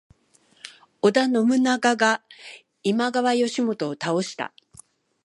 [1.03, 2.23] 織田信長が
[2.81, 4.51] 今川義元を倒した。